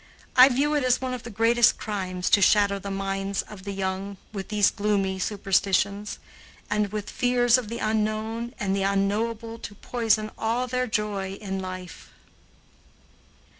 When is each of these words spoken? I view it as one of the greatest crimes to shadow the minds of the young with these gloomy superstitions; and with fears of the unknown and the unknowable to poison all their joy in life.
I 0.35 0.49
view 0.49 0.73
it 0.73 0.83
as 0.83 0.99
one 0.99 1.13
of 1.13 1.21
the 1.21 1.29
greatest 1.29 1.77
crimes 1.77 2.31
to 2.31 2.41
shadow 2.41 2.79
the 2.79 2.89
minds 2.89 3.43
of 3.43 3.65
the 3.65 3.71
young 3.71 4.17
with 4.33 4.47
these 4.47 4.71
gloomy 4.71 5.19
superstitions; 5.19 6.17
and 6.71 6.91
with 6.91 7.07
fears 7.07 7.55
of 7.55 7.67
the 7.69 7.77
unknown 7.77 8.55
and 8.59 8.75
the 8.75 8.81
unknowable 8.81 9.59
to 9.59 9.75
poison 9.75 10.31
all 10.39 10.65
their 10.65 10.87
joy 10.87 11.33
in 11.33 11.59
life. 11.59 12.09